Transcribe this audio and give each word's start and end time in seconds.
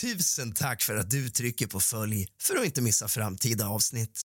Tusen 0.00 0.52
tack 0.52 0.82
för 0.82 0.96
att 0.96 1.10
du 1.10 1.28
trycker 1.28 1.66
på 1.66 1.80
följ 1.80 2.26
för 2.42 2.56
att 2.56 2.64
inte 2.64 2.82
missa 2.82 3.08
framtida 3.08 3.68
avsnitt. 3.68 4.20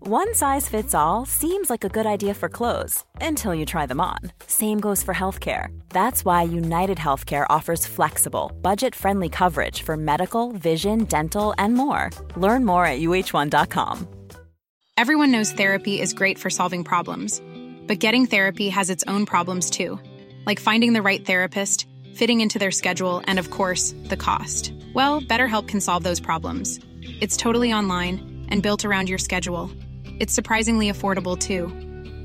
One 0.00 0.34
size 0.34 0.70
fits 0.70 0.94
all 0.94 1.26
seems 1.26 1.70
like 1.70 1.84
a 1.84 1.88
good 1.88 2.06
idea 2.06 2.34
for 2.34 2.48
clothes 2.48 3.04
until 3.20 3.54
you 3.54 3.66
try 3.66 3.86
them 3.86 4.00
on. 4.00 4.32
Same 4.46 4.80
goes 4.80 5.02
for 5.02 5.14
healthcare. 5.14 5.68
That's 5.88 6.24
why 6.24 6.58
United 6.58 6.98
Healthcare 6.98 7.46
offers 7.56 7.86
flexible, 7.86 8.52
budget 8.62 8.94
friendly 8.94 9.28
coverage 9.28 9.82
for 9.82 9.96
medical, 9.96 10.52
vision, 10.52 11.04
dental, 11.04 11.54
and 11.58 11.74
more. 11.74 12.10
Learn 12.36 12.64
more 12.64 12.86
at 12.86 13.00
uh1.com. 13.00 14.06
Everyone 14.96 15.32
knows 15.32 15.52
therapy 15.52 16.00
is 16.00 16.14
great 16.14 16.38
for 16.38 16.50
solving 16.50 16.84
problems, 16.84 17.42
but 17.86 18.00
getting 18.00 18.26
therapy 18.26 18.70
has 18.70 18.90
its 18.90 19.04
own 19.06 19.26
problems 19.26 19.70
too, 19.70 19.98
like 20.46 20.60
finding 20.60 20.94
the 20.94 21.02
right 21.02 21.26
therapist, 21.26 21.86
fitting 22.18 22.40
into 22.40 22.58
their 22.58 22.72
schedule, 22.72 23.22
and 23.28 23.38
of 23.38 23.50
course, 23.50 23.94
the 24.06 24.16
cost. 24.16 24.72
Well, 24.92 25.20
BetterHelp 25.20 25.68
can 25.68 25.80
solve 25.80 26.02
those 26.02 26.18
problems. 26.18 26.80
It's 27.20 27.36
totally 27.36 27.72
online 27.72 28.46
and 28.48 28.60
built 28.60 28.84
around 28.84 29.08
your 29.08 29.18
schedule. 29.18 29.70
It's 30.18 30.34
surprisingly 30.34 30.90
affordable 30.90 31.38
too. 31.38 31.68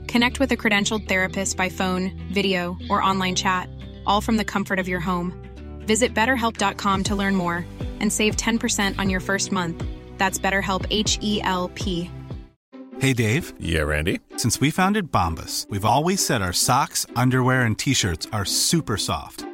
Connect 0.07 0.39
with 0.39 0.51
a 0.51 0.57
credentialed 0.57 1.07
therapist 1.07 1.57
by 1.57 1.69
phone, 1.69 2.11
video, 2.33 2.75
or 2.89 3.03
online 3.03 3.35
chat, 3.35 3.69
all 4.07 4.19
from 4.19 4.37
the 4.37 4.43
comfort 4.43 4.79
of 4.79 4.87
your 4.87 4.99
home. 4.99 5.31
Visit 5.85 6.15
betterhelp.com 6.15 7.03
to 7.03 7.15
learn 7.15 7.35
more 7.35 7.63
and 7.99 8.11
save 8.11 8.35
10% 8.35 8.97
on 8.97 9.11
your 9.11 9.19
first 9.19 9.51
month. 9.51 9.83
That's 10.17 10.39
BetterHelp 10.39 10.87
H 10.89 11.19
E 11.21 11.39
L 11.43 11.69
P. 11.75 12.09
Hey 12.99 13.13
Dave. 13.13 13.53
Yeah, 13.59 13.81
Randy. 13.81 14.21
Since 14.37 14.59
we 14.59 14.71
founded 14.71 15.11
Bombus, 15.11 15.67
we've 15.69 15.85
always 15.85 16.25
said 16.25 16.41
our 16.41 16.53
socks, 16.53 17.05
underwear, 17.15 17.61
and 17.61 17.77
t 17.77 17.93
shirts 17.93 18.27
are 18.31 18.45
super 18.45 18.97
soft. 18.97 19.45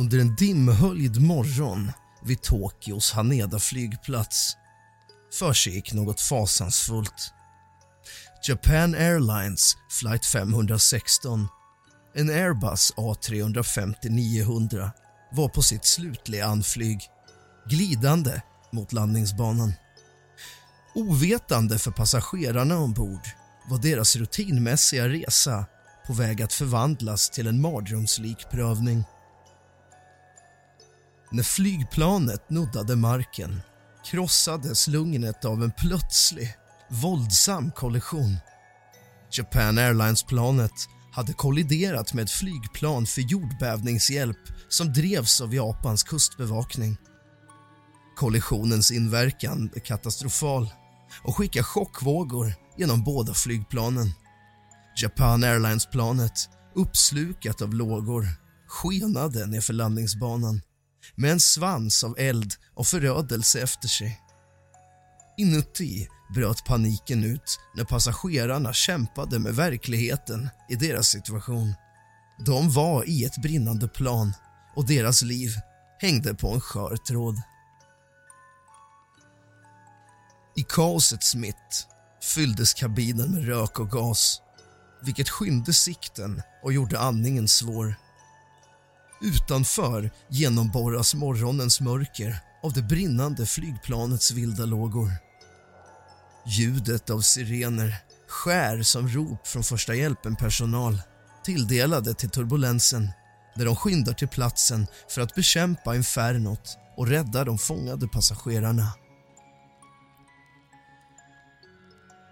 Under 0.00 0.18
en 0.18 0.36
dimhöljd 0.36 1.22
morgon 1.22 1.92
vid 2.22 2.42
Tokyos 2.42 3.12
Haneda 3.12 3.58
flygplats 3.58 4.56
försiggick 5.38 5.92
något 5.92 6.20
fasansfullt. 6.20 7.32
Japan 8.48 8.94
Airlines 8.94 9.76
flight 10.00 10.26
516, 10.26 11.48
en 12.14 12.30
Airbus 12.30 12.92
A350-900 12.96 14.90
var 15.32 15.48
på 15.48 15.62
sitt 15.62 15.84
slutliga 15.84 16.46
anflyg, 16.46 17.00
glidande 17.68 18.42
mot 18.72 18.92
landningsbanan. 18.92 19.72
Ovetande 20.94 21.78
för 21.78 21.90
passagerarna 21.90 22.78
ombord 22.78 23.28
var 23.70 23.78
deras 23.78 24.16
rutinmässiga 24.16 25.08
resa 25.08 25.66
på 26.06 26.12
väg 26.12 26.42
att 26.42 26.52
förvandlas 26.52 27.30
till 27.30 27.46
en 27.46 27.60
mardrömslik 27.60 28.50
prövning. 28.50 29.04
När 31.32 31.42
flygplanet 31.42 32.50
nuddade 32.50 32.96
marken 32.96 33.60
krossades 34.04 34.88
lugnet 34.88 35.44
av 35.44 35.62
en 35.62 35.70
plötslig, 35.70 36.54
våldsam 36.88 37.70
kollision. 37.70 38.36
Japan 39.32 39.78
Airlines-planet 39.78 40.72
hade 41.12 41.32
kolliderat 41.32 42.14
med 42.14 42.24
ett 42.24 42.30
flygplan 42.30 43.06
för 43.06 43.20
jordbävningshjälp 43.20 44.38
som 44.68 44.92
drevs 44.92 45.40
av 45.40 45.54
Japans 45.54 46.02
kustbevakning. 46.02 46.96
Kollisionens 48.16 48.90
inverkan 48.90 49.70
är 49.74 49.80
katastrofal 49.80 50.68
och 51.22 51.36
skickar 51.36 51.62
chockvågor 51.62 52.52
genom 52.76 53.04
båda 53.04 53.34
flygplanen. 53.34 54.12
Japan 55.02 55.44
Airlines-planet, 55.44 56.48
uppslukat 56.74 57.62
av 57.62 57.74
lågor, 57.74 58.26
skenade 58.68 59.46
nerför 59.46 59.72
landningsbanan 59.72 60.60
med 61.14 61.30
en 61.32 61.40
svans 61.40 62.04
av 62.04 62.18
eld 62.18 62.54
och 62.74 62.86
förödelse 62.86 63.60
efter 63.60 63.88
sig. 63.88 64.20
Inuti 65.38 66.08
bröt 66.34 66.64
paniken 66.64 67.24
ut 67.24 67.60
när 67.76 67.84
passagerarna 67.84 68.72
kämpade 68.72 69.38
med 69.38 69.54
verkligheten 69.54 70.48
i 70.68 70.74
deras 70.74 71.06
situation. 71.06 71.74
De 72.46 72.70
var 72.70 73.08
i 73.08 73.24
ett 73.24 73.42
brinnande 73.42 73.88
plan 73.88 74.32
och 74.76 74.86
deras 74.86 75.22
liv 75.22 75.50
hängde 75.98 76.34
på 76.34 76.50
en 76.50 76.60
skör 76.60 76.96
tråd. 76.96 77.36
I 80.56 80.62
kaosets 80.62 81.34
mitt 81.34 81.86
fylldes 82.34 82.74
kabinen 82.74 83.30
med 83.30 83.46
rök 83.46 83.80
och 83.80 83.90
gas 83.90 84.42
vilket 85.02 85.28
skymde 85.28 85.72
sikten 85.72 86.42
och 86.62 86.72
gjorde 86.72 86.98
andningen 86.98 87.48
svår. 87.48 87.94
Utanför 89.22 90.10
genomborras 90.28 91.14
morgonens 91.14 91.80
mörker 91.80 92.40
av 92.62 92.72
det 92.72 92.82
brinnande 92.82 93.46
flygplanets 93.46 94.30
vilda 94.30 94.66
lågor. 94.66 95.10
Ljudet 96.46 97.10
av 97.10 97.20
sirener 97.20 97.96
skär 98.28 98.82
som 98.82 99.08
rop 99.08 99.46
från 99.46 99.62
första 99.62 99.94
hjälpen-personal 99.94 101.02
tilldelade 101.44 102.14
till 102.14 102.30
turbulensen 102.30 103.10
där 103.54 103.64
de 103.64 103.76
skyndar 103.76 104.12
till 104.12 104.28
platsen 104.28 104.86
för 105.08 105.20
att 105.20 105.34
bekämpa 105.34 105.96
infernot 105.96 106.78
och 106.96 107.08
rädda 107.08 107.44
de 107.44 107.58
fångade 107.58 108.08
passagerarna. 108.08 108.92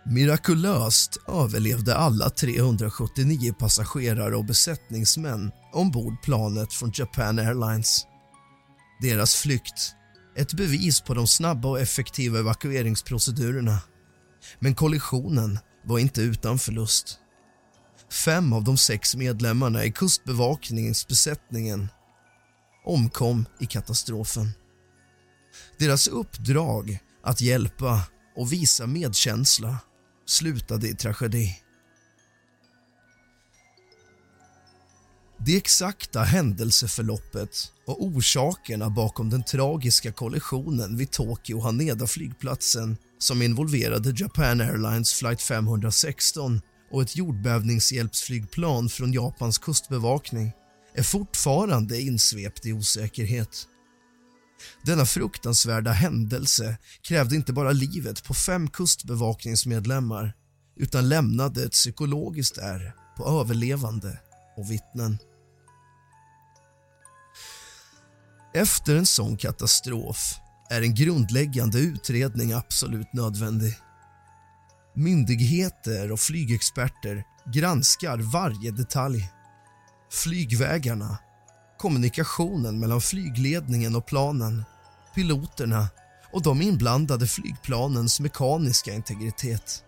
Mirakulöst 0.07 1.17
överlevde 1.27 1.97
alla 1.97 2.31
379 2.31 3.53
passagerare 3.59 4.37
och 4.37 4.45
besättningsmän 4.45 5.53
ombord 5.73 6.23
planet 6.23 6.73
från 6.73 6.93
Japan 6.95 7.39
Airlines. 7.39 8.07
Deras 9.01 9.35
flykt 9.37 9.95
ett 10.37 10.53
bevis 10.53 11.01
på 11.01 11.15
de 11.15 11.27
snabba 11.27 11.69
och 11.69 11.81
effektiva 11.81 12.39
evakueringsprocedurerna. 12.39 13.79
Men 14.59 14.75
kollisionen 14.75 15.59
var 15.85 15.99
inte 15.99 16.21
utan 16.21 16.59
förlust. 16.59 17.19
Fem 18.25 18.53
av 18.53 18.65
de 18.65 18.77
sex 18.77 19.17
medlemmarna 19.17 19.85
i 19.85 19.93
kustbevakningsbesättningen 19.93 21.89
omkom 22.85 23.47
i 23.61 23.67
katastrofen. 23.67 24.51
Deras 25.79 26.09
uppdrag 26.09 26.99
att 27.23 27.41
hjälpa 27.41 28.03
och 28.37 28.53
visa 28.53 28.87
medkänsla 28.87 29.79
slutade 30.27 30.89
i 30.89 30.95
tragedi. 30.95 31.57
Det 35.41 35.57
exakta 35.57 36.23
händelseförloppet 36.23 37.73
och 37.87 38.05
orsakerna 38.05 38.91
bakom 38.91 39.31
den 39.31 39.45
tragiska 39.45 40.13
kollisionen 40.13 40.97
vid 40.97 41.11
Tokyo 41.11 41.61
Haneda-flygplatsen 41.61 42.97
som 43.19 43.43
involverade 43.43 44.15
Japan 44.17 44.61
Airlines 44.61 45.13
flight 45.15 45.43
516 45.43 46.61
och 46.91 47.03
ett 47.03 47.17
jordbävningshjälpsflygplan 47.17 48.89
från 48.89 49.13
Japans 49.13 49.59
kustbevakning 49.59 50.53
är 50.95 51.03
fortfarande 51.03 52.01
insvept 52.01 52.67
i 52.67 52.73
osäkerhet. 52.73 53.67
Denna 54.83 55.07
fruktansvärda 55.07 55.91
händelse 55.93 56.77
krävde 57.03 57.37
inte 57.37 57.53
bara 57.53 57.73
livet 57.73 58.25
på 58.25 58.35
fem 58.35 58.71
kustbevakningsmedlemmar 58.71 60.33
utan 60.77 61.09
lämnade 61.09 61.65
ett 61.65 61.73
psykologiskt 61.73 62.59
ärr 62.59 62.95
på 63.17 63.41
överlevande 63.41 64.19
och 64.57 64.71
vittnen. 64.71 65.19
Efter 68.59 68.97
en 68.97 69.07
sån 69.07 69.37
katastrof 69.37 70.41
är 70.71 70.83
en 70.83 70.95
grundläggande 70.95 71.79
utredning 71.79 72.53
absolut 72.53 73.13
nödvändig. 73.13 73.75
Myndigheter 74.95 76.13
och 76.13 76.21
flygexperter 76.21 77.25
granskar 77.55 78.19
varje 78.19 78.71
detalj. 78.71 79.31
Flygvägarna, 80.13 81.19
kommunikationen 81.77 82.81
mellan 82.81 83.01
flygledningen 83.01 83.97
och 83.97 84.07
planen, 84.07 84.65
piloterna 85.15 85.89
och 86.33 86.43
de 86.43 86.63
inblandade 86.63 87.27
flygplanens 87.27 88.21
mekaniska 88.21 88.93
integritet. 88.93 89.85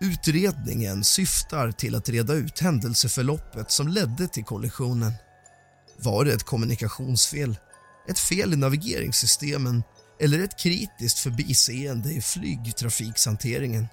Utredningen 0.00 1.04
syftar 1.04 1.72
till 1.72 1.94
att 1.94 2.08
reda 2.08 2.34
ut 2.34 2.58
händelseförloppet 2.58 3.70
som 3.70 3.88
ledde 3.88 4.28
till 4.28 4.44
kollisionen. 4.44 5.12
Var 5.98 6.24
det 6.24 6.32
ett 6.32 6.42
kommunikationsfel, 6.42 7.58
ett 8.08 8.18
fel 8.18 8.52
i 8.52 8.56
navigeringssystemen 8.56 9.82
eller 10.20 10.38
ett 10.38 10.58
kritiskt 10.58 11.18
förbiseende 11.18 12.12
i 12.12 12.20
flygtrafikshanteringen? 12.20 13.88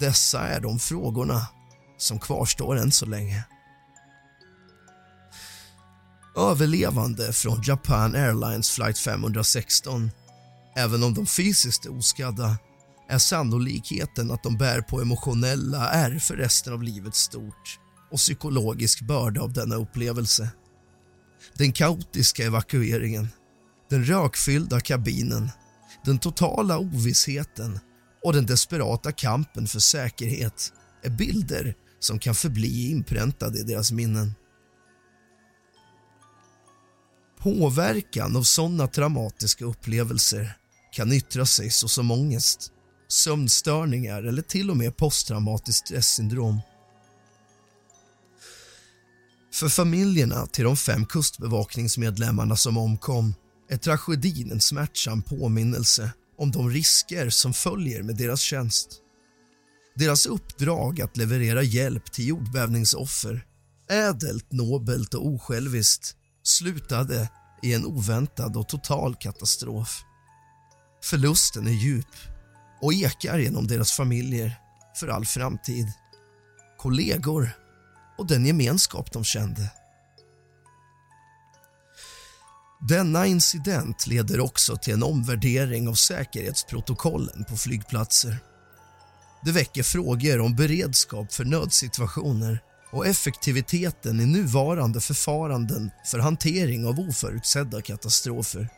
Dessa 0.00 0.40
är 0.40 0.60
de 0.60 0.78
frågorna 0.78 1.46
som 1.98 2.18
kvarstår 2.18 2.76
än 2.76 2.92
så 2.92 3.06
länge. 3.06 3.44
Överlevande 6.36 7.32
från 7.32 7.62
Japan 7.62 8.14
Airlines 8.14 8.70
flight 8.70 8.98
516 8.98 10.10
Även 10.76 11.02
om 11.02 11.14
de 11.14 11.26
fysiskt 11.26 11.86
är 11.86 11.98
oskadda 11.98 12.58
är 13.08 13.18
sannolikheten 13.18 14.30
att 14.30 14.42
de 14.42 14.56
bär 14.56 14.80
på 14.80 15.00
emotionella 15.00 15.90
ärr 15.90 16.18
för 16.18 16.36
resten 16.36 16.72
av 16.72 16.82
livet 16.82 17.14
stort 17.14 17.78
och 18.10 18.18
psykologisk 18.18 19.00
börda 19.00 19.40
av 19.40 19.52
denna 19.52 19.74
upplevelse. 19.74 20.50
Den 21.54 21.72
kaotiska 21.72 22.44
evakueringen, 22.44 23.28
den 23.90 24.04
rökfyllda 24.04 24.80
kabinen, 24.80 25.50
den 26.04 26.18
totala 26.18 26.78
ovissheten 26.78 27.80
och 28.24 28.32
den 28.32 28.46
desperata 28.46 29.12
kampen 29.12 29.66
för 29.66 29.78
säkerhet 29.78 30.72
är 31.02 31.10
bilder 31.10 31.74
som 32.00 32.18
kan 32.18 32.34
förbli 32.34 32.90
inpräntade 32.90 33.58
i 33.58 33.62
deras 33.62 33.92
minnen. 33.92 34.34
Påverkan 37.38 38.36
av 38.36 38.42
sådana 38.42 38.86
traumatiska 38.86 39.64
upplevelser 39.64 40.56
kan 40.92 41.12
yttra 41.12 41.46
sig 41.46 41.70
såsom 41.70 42.10
ångest, 42.10 42.72
sömnstörningar 43.08 44.22
eller 44.22 44.42
till 44.42 44.70
och 44.70 44.76
med 44.76 44.96
posttraumatiskt 44.96 45.86
stressyndrom. 45.86 46.60
För 49.52 49.68
familjerna 49.68 50.46
till 50.46 50.64
de 50.64 50.76
fem 50.76 51.06
kustbevakningsmedlemmarna 51.06 52.56
som 52.56 52.78
omkom 52.78 53.34
är 53.70 53.76
tragedin 53.76 54.52
en 54.52 54.60
smärtsam 54.60 55.22
påminnelse 55.22 56.12
om 56.38 56.50
de 56.50 56.70
risker 56.70 57.30
som 57.30 57.52
följer 57.52 58.02
med 58.02 58.16
deras 58.16 58.40
tjänst. 58.40 58.88
Deras 59.94 60.26
uppdrag 60.26 61.00
att 61.00 61.16
leverera 61.16 61.62
hjälp 61.62 62.12
till 62.12 62.28
jordbävningsoffer, 62.28 63.44
ädelt, 63.90 64.52
nobelt 64.52 65.14
och 65.14 65.26
osjälviskt, 65.26 66.16
slutade 66.42 67.28
i 67.62 67.74
en 67.74 67.86
oväntad 67.86 68.56
och 68.56 68.68
total 68.68 69.14
katastrof. 69.14 70.02
Förlusten 71.04 71.66
är 71.66 71.72
djup 71.72 72.16
och 72.80 72.94
ekar 72.94 73.38
genom 73.38 73.66
deras 73.66 73.92
familjer 73.92 74.56
för 75.00 75.08
all 75.08 75.26
framtid. 75.26 75.86
Kollegor 76.78 77.50
och 78.18 78.26
den 78.26 78.46
gemenskap 78.46 79.12
de 79.12 79.24
kände. 79.24 79.70
Denna 82.80 83.26
incident 83.26 84.06
leder 84.06 84.40
också 84.40 84.76
till 84.76 84.94
en 84.94 85.02
omvärdering 85.02 85.88
av 85.88 85.94
säkerhetsprotokollen 85.94 87.44
på 87.44 87.56
flygplatser. 87.56 88.38
Det 89.44 89.52
väcker 89.52 89.82
frågor 89.82 90.40
om 90.40 90.56
beredskap 90.56 91.32
för 91.32 91.44
nödsituationer 91.44 92.62
och 92.90 93.06
effektiviteten 93.06 94.20
i 94.20 94.26
nuvarande 94.26 95.00
förfaranden 95.00 95.90
för 96.06 96.18
hantering 96.18 96.86
av 96.86 97.00
oförutsedda 97.00 97.82
katastrofer. 97.82 98.68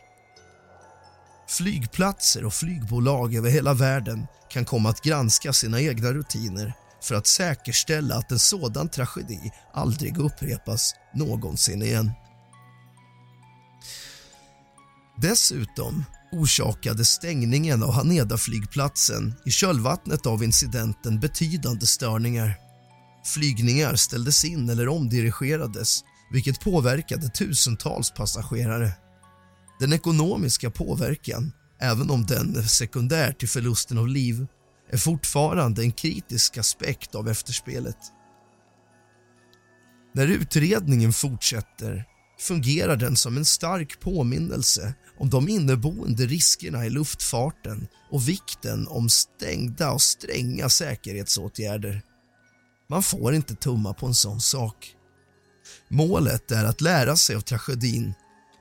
Flygplatser 1.48 2.44
och 2.44 2.54
flygbolag 2.54 3.34
över 3.34 3.50
hela 3.50 3.74
världen 3.74 4.26
kan 4.50 4.64
komma 4.64 4.88
att 4.88 5.02
granska 5.02 5.52
sina 5.52 5.80
egna 5.80 6.12
rutiner 6.12 6.74
för 7.02 7.14
att 7.14 7.26
säkerställa 7.26 8.14
att 8.14 8.32
en 8.32 8.38
sådan 8.38 8.88
tragedi 8.88 9.52
aldrig 9.74 10.18
upprepas 10.18 10.94
någonsin 11.14 11.82
igen. 11.82 12.10
Dessutom 15.20 16.04
orsakade 16.32 17.04
stängningen 17.04 17.82
av 17.82 17.92
Haneda-flygplatsen 17.92 19.34
i 19.44 19.50
kölvattnet 19.50 20.26
av 20.26 20.44
incidenten 20.44 21.20
betydande 21.20 21.86
störningar. 21.86 22.54
Flygningar 23.24 23.94
ställdes 23.96 24.44
in 24.44 24.68
eller 24.68 24.88
omdirigerades 24.88 26.00
vilket 26.32 26.60
påverkade 26.60 27.28
tusentals 27.28 28.10
passagerare. 28.10 28.92
Den 29.80 29.92
ekonomiska 29.92 30.70
påverkan, 30.70 31.52
även 31.80 32.10
om 32.10 32.26
den 32.26 32.56
är 32.56 32.62
sekundär 32.62 33.32
till 33.32 33.48
förlusten 33.48 33.98
av 33.98 34.08
liv 34.08 34.46
är 34.92 34.96
fortfarande 34.96 35.82
en 35.82 35.92
kritisk 35.92 36.58
aspekt 36.58 37.14
av 37.14 37.28
efterspelet. 37.28 37.96
När 40.14 40.26
utredningen 40.26 41.12
fortsätter 41.12 42.04
fungerar 42.40 42.96
den 42.96 43.16
som 43.16 43.36
en 43.36 43.44
stark 43.44 44.00
påminnelse 44.00 44.94
om 45.18 45.30
de 45.30 45.48
inneboende 45.48 46.26
riskerna 46.26 46.86
i 46.86 46.90
luftfarten 46.90 47.88
och 48.10 48.28
vikten 48.28 48.88
om 48.88 49.08
stängda 49.08 49.90
och 49.90 50.02
stränga 50.02 50.68
säkerhetsåtgärder. 50.68 52.02
Man 52.88 53.02
får 53.02 53.34
inte 53.34 53.54
tumma 53.54 53.94
på 53.94 54.06
en 54.06 54.14
sån 54.14 54.40
sak. 54.40 54.94
Målet 55.88 56.50
är 56.50 56.64
att 56.64 56.80
lära 56.80 57.16
sig 57.16 57.36
av 57.36 57.40
tragedin, 57.40 58.14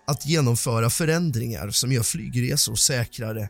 att 0.08 0.26
genomföra 0.26 0.90
förändringar 0.90 1.70
som 1.70 1.92
gör 1.92 2.04
flygresor 2.04 2.76
säkrare. 2.76 3.50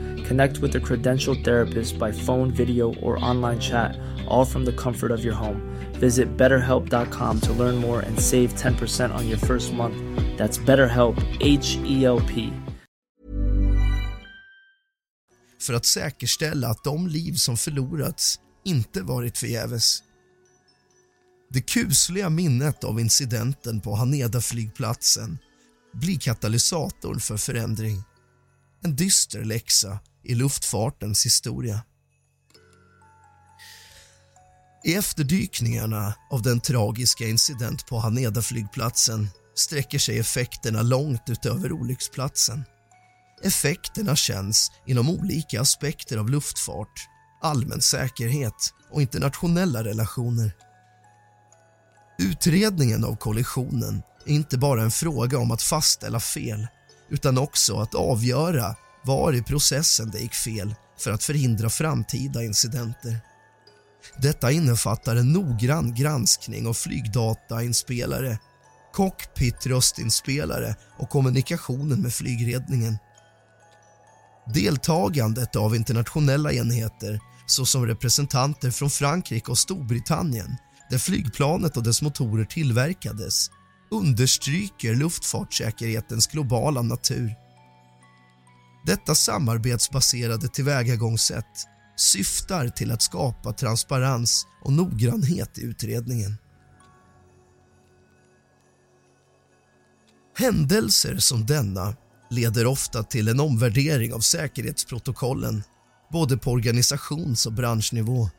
Connect 0.31 0.61
with 0.61 0.75
a 0.77 0.79
credentialed 0.79 1.43
therapist 1.43 1.99
by 1.99 2.09
phone, 2.13 2.51
video, 2.51 2.93
or 3.01 3.17
online 3.31 3.59
chat, 3.59 3.97
all 4.27 4.45
from 4.45 4.63
the 4.65 4.71
comfort 4.71 5.11
of 5.11 5.25
your 5.25 5.33
home. 5.33 5.61
Visit 5.99 6.37
betterhelp.com 6.37 7.39
to 7.41 7.53
learn 7.53 7.75
more 7.75 7.99
and 7.99 8.19
save 8.19 8.53
10% 8.53 9.13
on 9.13 9.27
your 9.27 9.37
first 9.37 9.73
month. 9.73 9.97
That's 10.37 10.57
BetterHelp, 10.57 11.17
H 11.41 11.77
E 11.85 12.05
L 12.05 12.21
P. 12.27 12.53
för 15.59 15.73
att 15.73 15.85
säkerställa 15.85 16.67
att 16.67 16.83
de 16.83 17.07
liv 17.07 17.33
som 17.33 17.57
förlorats 17.57 18.39
inte 18.65 19.01
varit 19.01 19.37
förgäves. 19.37 20.03
Det 21.49 21.61
kusliga 21.61 22.29
minnet 22.29 22.83
av 22.83 22.99
incidenten 22.99 23.81
på 23.81 23.95
Haneda-flygplatsen 23.95 25.37
blir 25.93 26.19
katalysatorn 26.19 27.19
för 27.19 27.37
förändring. 27.37 28.03
En 28.83 28.95
dyster 28.95 29.43
läxa 29.43 29.99
i 30.23 30.35
luftfartens 30.35 31.25
historia. 31.25 31.81
I 34.83 34.95
efterdykningarna 34.95 36.13
av 36.31 36.41
den 36.41 36.59
tragiska 36.59 37.27
incident 37.27 37.85
på 37.85 37.99
Haneda-flygplatsen 37.99 39.27
sträcker 39.55 39.99
sig 39.99 40.19
effekterna 40.19 40.81
långt 40.81 41.29
utöver 41.29 41.71
olycksplatsen. 41.71 42.63
Effekterna 43.43 44.15
känns 44.15 44.71
inom 44.85 45.09
olika 45.09 45.61
aspekter 45.61 46.17
av 46.17 46.29
luftfart, 46.29 47.07
allmän 47.41 47.81
säkerhet 47.81 48.73
och 48.91 49.01
internationella 49.01 49.83
relationer. 49.83 50.51
Utredningen 52.19 53.05
av 53.05 53.15
kollisionen 53.15 54.01
är 54.25 54.33
inte 54.33 54.57
bara 54.57 54.81
en 54.81 54.91
fråga 54.91 55.37
om 55.37 55.51
att 55.51 55.61
fastställa 55.61 56.19
fel 56.19 56.67
utan 57.09 57.37
också 57.37 57.77
att 57.77 57.95
avgöra 57.95 58.75
var 59.05 59.33
i 59.33 59.43
processen 59.43 60.11
det 60.11 60.19
gick 60.19 60.33
fel 60.33 60.75
för 60.97 61.11
att 61.11 61.23
förhindra 61.23 61.69
framtida 61.69 62.43
incidenter. 62.43 63.19
Detta 64.17 64.51
innefattar 64.51 65.15
en 65.15 65.33
noggrann 65.33 65.95
granskning 65.95 66.67
av 66.67 66.73
flygdatainspelare, 66.73 68.39
cockpit-röstinspelare 68.93 70.75
och 70.97 71.09
kommunikationen 71.09 72.01
med 72.01 72.13
flygledningen. 72.13 72.97
Deltagandet 74.53 75.55
av 75.55 75.75
internationella 75.75 76.53
enheter 76.53 77.19
såsom 77.45 77.87
representanter 77.87 78.71
från 78.71 78.89
Frankrike 78.89 79.51
och 79.51 79.57
Storbritannien 79.57 80.57
där 80.89 80.97
flygplanet 80.97 81.77
och 81.77 81.83
dess 81.83 82.01
motorer 82.01 82.45
tillverkades 82.45 83.49
understryker 83.91 84.95
luftfartssäkerhetens 84.95 86.27
globala 86.27 86.81
natur. 86.81 87.35
Detta 88.85 89.15
samarbetsbaserade 89.15 90.47
tillvägagångssätt 90.47 91.67
syftar 91.95 92.69
till 92.69 92.91
att 92.91 93.01
skapa 93.01 93.53
transparens 93.53 94.47
och 94.63 94.73
noggrannhet 94.73 95.57
i 95.57 95.61
utredningen. 95.61 96.37
Händelser 100.37 101.17
som 101.17 101.45
denna 101.45 101.95
leder 102.29 102.65
ofta 102.65 103.03
till 103.03 103.27
en 103.27 103.39
omvärdering 103.39 104.13
av 104.13 104.19
säkerhetsprotokollen 104.19 105.63
både 106.11 106.37
på 106.37 106.51
organisations 106.51 107.45
och 107.45 107.53
branschnivå. 107.53 108.29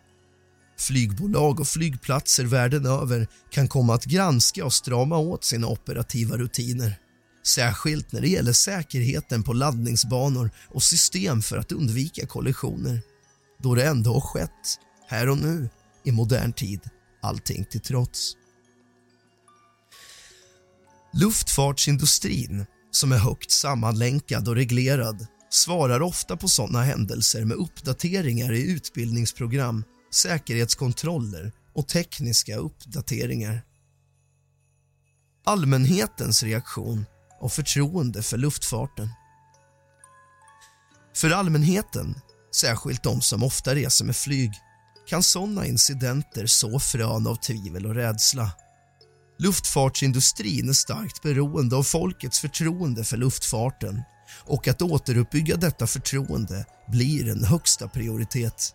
Flygbolag 0.78 1.60
och 1.60 1.68
flygplatser 1.68 2.44
världen 2.44 2.86
över 2.86 3.26
kan 3.50 3.68
komma 3.68 3.94
att 3.94 4.04
granska 4.04 4.64
och 4.64 4.72
strama 4.72 5.18
åt 5.18 5.44
sina 5.44 5.66
operativa 5.66 6.36
rutiner. 6.36 7.01
Särskilt 7.42 8.12
när 8.12 8.20
det 8.20 8.28
gäller 8.28 8.52
säkerheten 8.52 9.42
på 9.42 9.52
laddningsbanor 9.52 10.50
och 10.68 10.82
system 10.82 11.42
för 11.42 11.58
att 11.58 11.72
undvika 11.72 12.26
kollisioner. 12.26 13.00
Då 13.58 13.74
det 13.74 13.84
ändå 13.84 14.12
har 14.12 14.20
skett, 14.20 14.78
här 15.08 15.28
och 15.28 15.38
nu, 15.38 15.68
i 16.04 16.12
modern 16.12 16.52
tid, 16.52 16.80
allting 17.22 17.64
till 17.64 17.80
trots. 17.80 18.36
Luftfartsindustrin, 21.12 22.66
som 22.90 23.12
är 23.12 23.18
högt 23.18 23.50
sammanlänkad 23.50 24.48
och 24.48 24.54
reglerad 24.54 25.26
svarar 25.50 26.02
ofta 26.02 26.36
på 26.36 26.48
sådana 26.48 26.82
händelser 26.82 27.44
med 27.44 27.56
uppdateringar 27.56 28.52
i 28.52 28.70
utbildningsprogram, 28.70 29.84
säkerhetskontroller 30.14 31.52
och 31.72 31.88
tekniska 31.88 32.56
uppdateringar. 32.56 33.62
Allmänhetens 35.44 36.42
reaktion 36.42 37.04
och 37.42 37.52
förtroende 37.52 38.22
för 38.22 38.38
luftfarten. 38.38 39.08
För 41.16 41.30
allmänheten, 41.30 42.20
särskilt 42.54 43.02
de 43.02 43.20
som 43.20 43.42
ofta 43.42 43.74
reser 43.74 44.04
med 44.04 44.16
flyg 44.16 44.52
kan 45.06 45.22
sådana 45.22 45.66
incidenter 45.66 46.46
så 46.46 46.78
frön 46.78 47.26
av 47.26 47.36
tvivel 47.36 47.86
och 47.86 47.94
rädsla. 47.94 48.50
Luftfartsindustrin 49.38 50.68
är 50.68 50.72
starkt 50.72 51.22
beroende 51.22 51.76
av 51.76 51.82
folkets 51.82 52.40
förtroende 52.40 53.04
för 53.04 53.16
luftfarten 53.16 54.02
och 54.44 54.68
att 54.68 54.82
återuppbygga 54.82 55.56
detta 55.56 55.86
förtroende 55.86 56.66
blir 56.88 57.28
en 57.28 57.44
högsta 57.44 57.88
prioritet. 57.88 58.74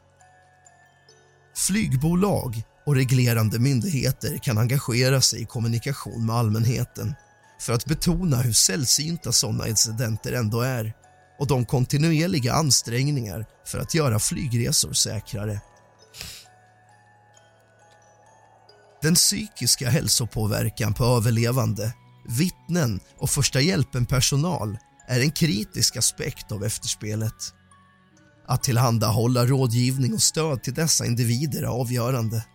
Flygbolag 1.56 2.64
och 2.86 2.96
reglerande 2.96 3.60
myndigheter 3.60 4.38
kan 4.38 4.58
engagera 4.58 5.22
sig 5.22 5.42
i 5.42 5.46
kommunikation 5.46 6.26
med 6.26 6.36
allmänheten 6.36 7.16
för 7.60 7.74
att 7.74 7.86
betona 7.86 8.38
hur 8.38 8.54
sällsynta 8.54 9.32
sådana 9.32 9.68
incidenter 9.68 10.34
ändå 10.34 10.62
är 10.62 10.94
och 11.40 11.48
de 11.48 11.66
kontinuerliga 11.66 12.54
ansträngningar 12.54 13.46
för 13.66 13.80
att 13.80 13.94
göra 13.94 14.20
flygresor 14.20 14.94
säkrare. 14.94 15.62
Den 19.02 19.16
psykiska 19.16 19.90
hälsopåverkan 19.90 20.94
på 20.94 21.04
överlevande, 21.04 21.94
vittnen 22.28 23.00
och 23.18 23.30
första 23.30 23.62
hjälpen-personal 23.62 24.78
är 25.08 25.20
en 25.20 25.32
kritisk 25.32 25.98
aspekt 25.98 26.52
av 26.52 26.64
efterspelet. 26.64 27.54
Att 28.48 28.64
tillhandahålla 28.64 29.46
rådgivning 29.46 30.14
och 30.14 30.22
stöd 30.22 30.64
till 30.64 30.74
dessa 30.74 31.06
individer 31.06 31.64
är 31.64 31.68
avgörande. 31.68 32.46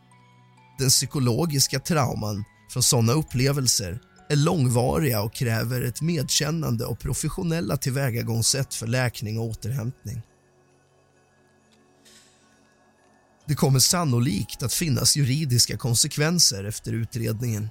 Den 0.79 0.89
psykologiska 0.89 1.81
trauman 1.81 2.45
från 2.73 2.83
sådana 2.83 3.13
upplevelser 3.13 4.01
är 4.29 4.37
långvariga 4.37 5.23
och 5.23 5.35
kräver 5.35 5.83
ett 5.83 6.03
medkännande 6.03 6.85
och 6.85 6.99
professionella 6.99 7.77
tillvägagångssätt 7.77 8.75
för 8.75 8.87
läkning 8.87 9.39
och 9.39 9.45
återhämtning. 9.45 10.23
Det 13.47 13.55
kommer 13.55 13.79
sannolikt 13.79 14.63
att 14.63 14.75
finnas 14.75 15.17
juridiska 15.17 15.77
konsekvenser 15.77 16.65
efter 16.65 16.93
utredningen. 16.93 17.69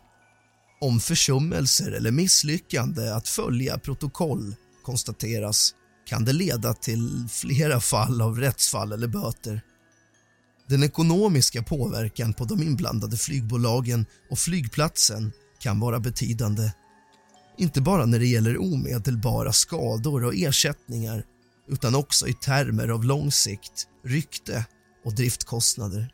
Om 0.81 0.99
försummelser 0.99 1.91
eller 1.91 2.11
misslyckande 2.11 3.09
att 3.09 3.27
följa 3.27 3.77
protokoll 3.77 4.55
konstateras 4.83 5.75
kan 6.05 6.25
det 6.25 6.33
leda 6.33 6.73
till 6.73 7.27
flera 7.31 7.79
fall 7.79 8.21
av 8.21 8.39
rättsfall 8.39 8.91
eller 8.91 9.07
böter. 9.07 9.61
Den 10.67 10.83
ekonomiska 10.83 11.63
påverkan 11.63 12.33
på 12.33 12.45
de 12.45 12.63
inblandade 12.63 13.17
flygbolagen 13.17 14.05
och 14.29 14.39
flygplatsen 14.39 15.31
kan 15.61 15.79
vara 15.79 15.99
betydande. 15.99 16.71
Inte 17.57 17.81
bara 17.81 18.05
när 18.05 18.19
det 18.19 18.27
gäller 18.27 18.61
omedelbara 18.61 19.53
skador 19.53 20.25
och 20.25 20.35
ersättningar 20.35 21.25
utan 21.67 21.95
också 21.95 22.27
i 22.27 22.33
termer 22.33 22.87
av 22.87 23.03
lång 23.03 23.31
sikt, 23.31 23.87
rykte 24.05 24.65
och 25.05 25.15
driftkostnader. 25.15 26.13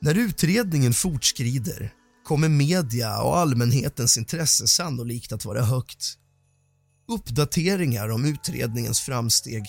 När 0.00 0.14
utredningen 0.14 0.94
fortskrider 0.94 1.92
kommer 2.24 2.48
media 2.48 3.22
och 3.22 3.36
allmänhetens 3.38 4.18
intresse 4.18 4.66
sannolikt 4.66 5.32
att 5.32 5.44
vara 5.44 5.62
högt. 5.62 6.18
Uppdateringar 7.08 8.08
om 8.08 8.24
utredningens 8.24 9.00
framsteg, 9.00 9.64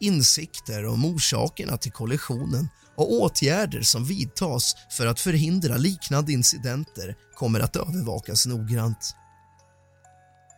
insikter 0.00 0.86
om 0.86 1.04
orsakerna 1.04 1.76
till 1.76 1.92
kollisionen 1.92 2.68
och 2.96 3.12
åtgärder 3.12 3.82
som 3.82 4.04
vidtas 4.04 4.74
för 4.90 5.06
att 5.06 5.20
förhindra 5.20 5.76
liknande 5.76 6.32
incidenter 6.32 7.16
kommer 7.34 7.60
att 7.60 7.76
övervakas 7.76 8.46
noggrant. 8.46 9.14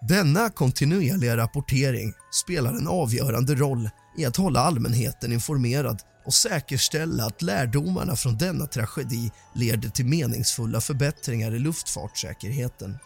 Denna 0.09 0.51
kontinuerliga 0.51 1.37
rapportering 1.37 2.13
spelar 2.45 2.73
en 2.73 2.89
avgörande 2.89 3.55
roll 3.55 3.91
i 4.17 4.25
att 4.25 4.37
hålla 4.37 4.61
allmänheten 4.61 5.33
informerad 5.33 6.03
och 6.25 6.35
säkerställa 6.35 7.27
att 7.27 7.43
lärdomarna 7.43 8.17
från 8.17 8.39
denna 8.39 8.67
tragedi 8.67 9.31
leder 9.55 9.89
till 9.89 10.07
meningsfulla 10.07 10.81
förbättringar 10.81 11.55
i 11.55 11.59
luftfartssäkerheten. 11.59 12.99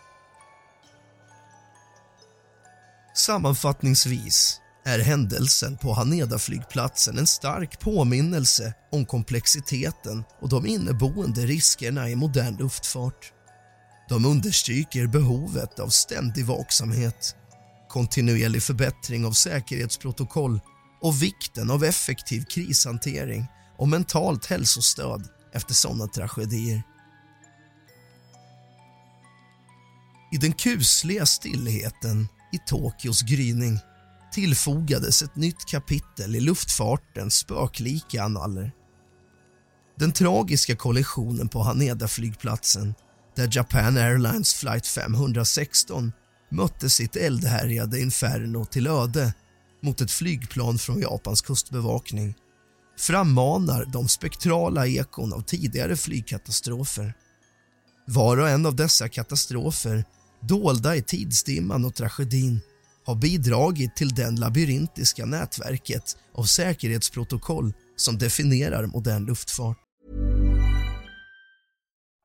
Sammanfattningsvis 3.15 4.61
är 4.87 4.99
händelsen 4.99 5.77
på 5.77 5.93
Haneda-flygplatsen 5.93 7.19
en 7.19 7.27
stark 7.27 7.81
påminnelse 7.81 8.75
om 8.93 9.07
komplexiteten 9.07 10.25
och 10.41 10.49
de 10.49 10.67
inneboende 10.67 11.41
riskerna 11.41 12.11
i 12.11 12.17
modern 12.17 12.57
luftfart. 12.57 13.33
De 14.09 14.25
understryker 14.25 15.07
behovet 15.07 15.79
av 15.79 15.89
ständig 15.89 16.47
vaksamhet, 16.47 17.37
kontinuerlig 17.89 18.63
förbättring 18.63 19.27
av 19.27 19.33
säkerhetsprotokoll 19.33 20.61
och 21.01 21.23
vikten 21.23 21.71
av 21.71 21.85
effektiv 21.85 22.45
krishantering 22.45 23.47
och 23.79 23.89
mentalt 23.89 24.47
hälsostöd 24.47 25.29
efter 25.53 25.75
sådana 25.75 26.07
tragedier. 26.07 26.83
I 30.33 30.37
den 30.37 30.53
kusliga 30.53 31.27
stillheten 31.27 32.29
i 32.53 32.59
Tokyos 32.67 33.23
gryning 33.23 33.79
tillfogades 34.37 35.23
ett 35.23 35.37
nytt 35.37 35.65
kapitel 35.67 36.37
i 36.37 36.41
luftfartens 36.41 37.35
spöklika 37.35 38.23
annaler. 38.23 38.73
Den 39.99 40.13
tragiska 40.13 40.77
kollisionen 40.77 41.49
på 41.49 41.63
Haneda-flygplatsen 41.63 42.95
där 43.37 43.49
Japan 43.53 43.97
Airlines 43.97 44.55
flight 44.55 44.87
516 44.87 46.13
mötte 46.51 46.91
sitt 46.91 47.17
eldhärjade 47.17 48.01
Inferno 48.01 48.65
till 48.65 48.87
öde 48.87 49.35
mot 49.83 50.01
ett 50.01 50.11
flygplan 50.11 50.79
från 50.79 51.01
Japans 51.01 51.43
kustbevakning 51.43 52.35
frammanar 52.99 53.85
de 53.85 54.09
spektrala 54.09 54.87
ekon 54.87 55.33
av 55.33 55.41
tidigare 55.41 55.97
flygkatastrofer. 55.97 57.15
Var 58.07 58.37
och 58.37 58.49
en 58.49 58.67
av 58.67 58.77
dessa 58.77 59.09
katastrofer, 59.09 60.05
dolda 60.41 60.97
i 60.97 61.03
tidsdimman 61.03 61.85
och 61.85 61.95
tragedin 61.95 62.61
har 63.07 63.15
bidragit 63.15 63.97
till 63.97 64.09
den 64.09 64.37
labyrintiska 64.37 65.27
nätverket 65.27 66.17
av 66.35 66.43
säkerhetsprotokoll 66.43 67.73
som 67.97 68.19
definierar 68.19 68.87
modern 68.87 69.27
luftfart. 69.27 69.77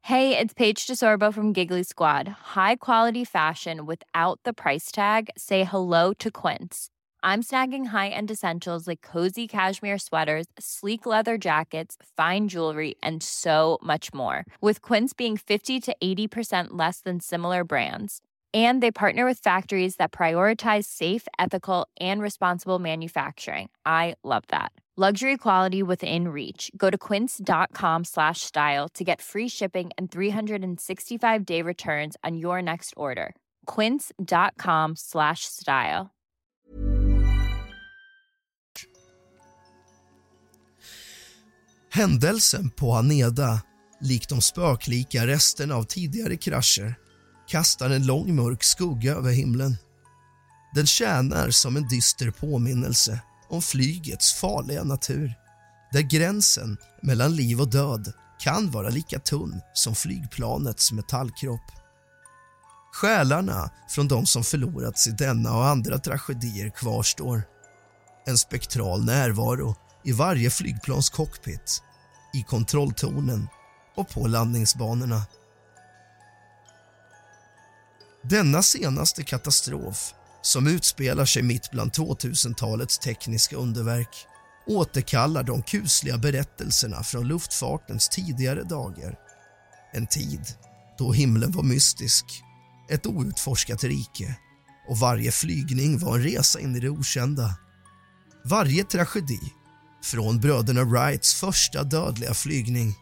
Hej, 0.03 0.29
det 0.29 0.41
är 0.41 0.47
Paige 0.55 0.87
DeSorbo 0.87 1.31
från 1.31 1.53
Giggly 1.53 1.83
Squad. 1.83 2.27
High 2.27 2.75
quality 2.79 3.25
fashion 3.25 3.85
without 3.85 4.39
the 4.43 4.53
price 4.53 4.95
tag. 4.95 5.29
Say 5.37 5.63
hello 5.63 6.13
to 6.13 6.29
Quince. 6.31 6.89
I'm 7.23 7.43
snagging 7.43 7.85
high-end 7.85 8.31
essentials 8.31 8.87
like 8.87 9.01
cozy 9.01 9.47
cashmere 9.47 9.99
sweaters, 9.99 10.47
sleek 10.59 11.05
leather 11.05 11.37
jackets, 11.37 11.97
fine 12.17 12.47
jewelry, 12.47 12.95
and 13.03 13.21
so 13.21 13.77
much 13.83 14.11
more. 14.13 14.43
With 14.59 14.81
Quince 14.81 15.13
being 15.13 15.37
50 15.37 15.79
to 15.81 15.95
80% 16.03 16.69
less 16.71 17.01
than 17.01 17.19
similar 17.19 17.63
brands. 17.63 18.21
And 18.53 18.83
they 18.83 18.91
partner 18.91 19.25
with 19.25 19.39
factories 19.39 19.95
that 19.95 20.11
prioritize 20.11 20.85
safe, 20.85 21.25
ethical, 21.39 21.87
and 21.99 22.21
responsible 22.21 22.79
manufacturing. 22.79 23.69
I 23.85 24.15
love 24.23 24.43
that. 24.49 24.73
Luxury 24.97 25.37
quality 25.37 25.81
within 25.81 26.27
reach. 26.27 26.69
Go 26.75 26.89
to 26.89 26.97
quince.com 26.97 28.03
slash 28.03 28.41
style 28.41 28.89
to 28.89 29.05
get 29.05 29.21
free 29.21 29.47
shipping 29.47 29.89
and 29.97 30.11
365-day 30.11 31.61
returns 31.61 32.17
on 32.25 32.35
your 32.37 32.61
next 32.61 32.93
order. 32.97 33.33
quince.com 33.65 34.95
slash 34.95 35.45
style. 35.45 36.09
Händelsen 41.89 42.69
på 42.69 42.91
Haneda, 42.91 43.61
likt 43.99 44.29
de 44.29 44.41
spöklika 44.41 45.27
resterna 45.27 45.75
av 45.75 45.83
tidigare 45.83 46.37
krascher, 46.37 46.95
kastar 47.51 47.89
en 47.89 48.05
lång 48.05 48.35
mörk 48.35 48.63
skugga 48.63 49.15
över 49.15 49.31
himlen. 49.31 49.77
Den 50.75 50.85
tjänar 50.85 51.49
som 51.49 51.77
en 51.77 51.87
dyster 51.87 52.31
påminnelse 52.31 53.19
om 53.49 53.61
flygets 53.61 54.33
farliga 54.33 54.83
natur 54.83 55.33
där 55.91 56.01
gränsen 56.01 56.77
mellan 57.01 57.35
liv 57.35 57.61
och 57.61 57.69
död 57.69 58.13
kan 58.39 58.71
vara 58.71 58.89
lika 58.89 59.19
tunn 59.19 59.61
som 59.73 59.95
flygplanets 59.95 60.91
metallkropp. 60.91 61.71
Själarna 62.93 63.69
från 63.89 64.07
de 64.07 64.25
som 64.25 64.43
förlorats 64.43 65.07
i 65.07 65.11
denna 65.11 65.57
och 65.57 65.65
andra 65.65 65.99
tragedier 65.99 66.69
kvarstår. 66.69 67.43
En 68.25 68.37
spektral 68.37 69.05
närvaro 69.05 69.75
i 70.03 70.11
varje 70.11 70.49
flygplans 70.49 71.09
cockpit, 71.09 71.83
i 72.33 72.43
kontrolltornen 72.43 73.47
och 73.95 74.09
på 74.09 74.27
landningsbanorna. 74.27 75.21
Denna 78.23 78.63
senaste 78.63 79.23
katastrof, 79.23 80.13
som 80.41 80.67
utspelar 80.67 81.25
sig 81.25 81.43
mitt 81.43 81.71
bland 81.71 81.91
2000-talets 81.91 82.99
tekniska 82.99 83.55
underverk 83.55 84.27
återkallar 84.67 85.43
de 85.43 85.63
kusliga 85.63 86.17
berättelserna 86.17 87.03
från 87.03 87.27
luftfartens 87.27 88.09
tidigare 88.09 88.63
dagar. 88.63 89.15
En 89.93 90.07
tid 90.07 90.41
då 90.97 91.11
himlen 91.11 91.51
var 91.51 91.63
mystisk, 91.63 92.25
ett 92.89 93.05
outforskat 93.05 93.83
rike 93.83 94.35
och 94.89 94.97
varje 94.97 95.31
flygning 95.31 95.99
var 95.99 96.15
en 96.15 96.23
resa 96.23 96.59
in 96.59 96.75
i 96.75 96.79
det 96.79 96.89
okända. 96.89 97.57
Varje 98.45 98.83
tragedi, 98.83 99.39
från 100.03 100.39
bröderna 100.39 100.83
Wrights 100.83 101.33
första 101.33 101.83
dödliga 101.83 102.33
flygning 102.33 102.95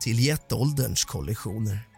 till 0.00 0.20
jetålderns 0.20 1.04
kollisioner. 1.04 1.88